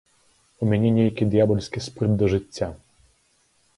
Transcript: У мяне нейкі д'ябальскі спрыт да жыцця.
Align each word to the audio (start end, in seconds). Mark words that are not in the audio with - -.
У 0.61 0.69
мяне 0.71 0.89
нейкі 0.95 1.27
д'ябальскі 1.35 1.79
спрыт 1.91 2.17
да 2.23 2.33
жыцця. 2.33 2.67